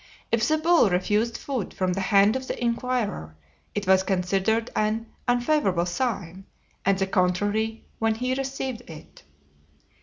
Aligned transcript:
If 0.31 0.47
the 0.47 0.57
bull 0.57 0.89
refused 0.89 1.37
food 1.37 1.75
from 1.75 1.93
the 1.93 2.01
hand 2.01 2.35
of 2.35 2.47
the 2.47 2.59
inquirer 2.59 3.35
it 3.75 3.85
was 3.85 4.01
considered 4.01 4.71
an 4.75 5.05
unfavorable 5.27 5.85
sign, 5.85 6.45
and 6.83 6.97
the 6.97 7.05
contrary 7.05 7.85
when 7.99 8.15
he 8.15 8.33
received 8.33 8.81
it. 8.89 9.21